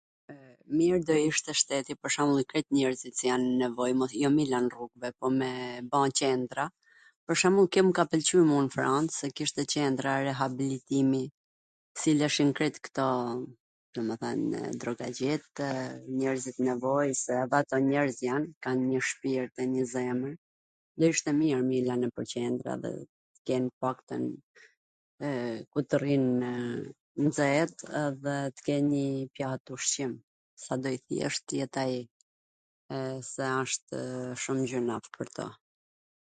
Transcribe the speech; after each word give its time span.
Mir 0.79 0.95
do 1.07 1.15
ishte 1.25 1.53
shteti 1.61 1.93
pwr 2.01 2.09
shwmbull 2.15 2.45
krejt 2.51 2.67
njerzit 2.75 3.15
qw 3.19 3.25
jan 3.29 3.43
nw... 3.61 4.07
jo 4.21 4.29
me 4.35 4.41
i 4.45 4.47
lan 4.53 4.65
rrugve 4.73 5.09
por 5.23 5.31
me 5.39 5.49
ba 5.93 5.99
qendra, 6.19 6.65
pwr 7.25 7.35
shwmbull 7.41 7.71
kjo 7.75 7.81
m 7.87 7.93
ka 7.97 8.03
pwlqy 8.13 8.37
mu 8.51 8.57
n 8.65 8.71
Franc, 8.75 9.13
kishte 9.39 9.61
qendra 9.73 10.11
rehabilitimi, 10.27 11.23
silleshin 12.03 12.49
krejt 12.59 12.77
kto 12.87 13.07
domethanw 13.97 14.49
drogaxhitw, 14.81 15.57
njerzit 16.21 16.55
t 16.61 16.69
nevojs 16.69 17.17
se 17.27 17.33
edhe 17.43 17.55
ato 17.59 17.75
njerz 17.89 18.15
jan, 18.27 18.43
njw 18.89 18.99
shpirt 19.09 19.51
dhe 19.57 19.63
njw 19.73 19.83
zemwr, 19.95 20.31
do 21.01 21.11
ishte 21.15 21.31
mir 21.41 21.57
me 21.67 21.73
i 21.81 21.85
lan 21.89 22.01
nwpwr 22.07 22.25
qendra 22.35 22.73
dhe 22.85 22.91
tw 23.33 23.41
ken 23.51 23.63
t 23.71 23.75
paktwn 23.81 24.23
ku 25.71 25.79
t 25.89 26.01
rrinw 26.03 27.21
nxet 27.25 27.73
dhe 28.25 28.37
t 28.55 28.69
ken 28.69 28.91
njw 28.95 29.31
pjat 29.35 29.79
ushqim. 29.79 30.19